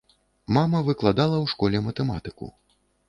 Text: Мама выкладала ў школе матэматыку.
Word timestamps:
Мама 0.55 0.79
выкладала 0.87 1.35
ў 1.43 1.45
школе 1.53 1.77
матэматыку. 1.89 2.51